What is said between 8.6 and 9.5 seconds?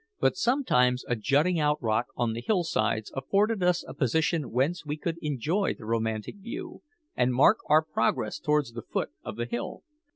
the foot of the